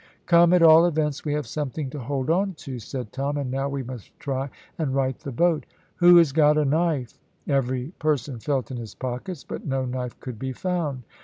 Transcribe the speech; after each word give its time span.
"Come, 0.25 0.51
at 0.51 0.63
all 0.63 0.87
events 0.87 1.23
we 1.23 1.33
have 1.33 1.45
something 1.45 1.91
to 1.91 1.99
hold 1.99 2.31
on 2.31 2.55
to," 2.55 2.79
said 2.79 3.13
Tom, 3.13 3.37
"and 3.37 3.51
now 3.51 3.69
we 3.69 3.83
must 3.83 4.19
try 4.19 4.49
and 4.79 4.95
right 4.95 5.15
the 5.19 5.31
boat." 5.31 5.67
"Who 5.97 6.17
has 6.17 6.31
got 6.31 6.57
a 6.57 6.65
knife?" 6.65 7.19
Every 7.47 7.91
person 7.99 8.39
felt 8.39 8.71
in 8.71 8.77
his 8.77 8.95
pockets, 8.95 9.43
but 9.43 9.63
no 9.67 9.85
knife 9.85 10.19
could 10.19 10.39
be 10.39 10.53
found. 10.53 11.03